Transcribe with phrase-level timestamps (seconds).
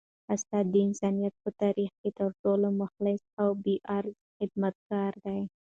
[0.33, 5.39] استاد د انسانیت په تاریخ کي تر ټولو مخلص او بې غرضه خدمتګار دی.